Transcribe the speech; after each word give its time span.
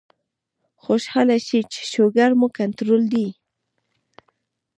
خوشاله 0.83 1.37
شئ 1.47 1.61
چې 1.73 1.81
شوګر 1.91 2.31
مو 2.39 2.47
کنټرول 2.59 3.03
دے 3.13 3.27